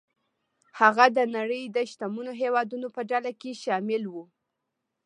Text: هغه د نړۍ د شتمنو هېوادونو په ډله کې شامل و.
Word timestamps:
هغه 0.79 1.05
د 1.17 1.19
نړۍ 1.35 1.63
د 1.75 1.77
شتمنو 1.89 2.31
هېوادونو 2.41 2.87
په 2.95 3.01
ډله 3.09 3.31
کې 3.39 3.51
شامل 3.63 4.03
و. 4.13 4.15